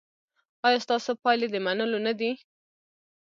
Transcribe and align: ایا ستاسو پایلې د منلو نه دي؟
ایا 0.65 0.79
ستاسو 0.85 1.11
پایلې 1.23 1.47
د 1.51 1.55
منلو 1.65 1.97
نه 2.07 2.13
دي؟ 2.19 2.31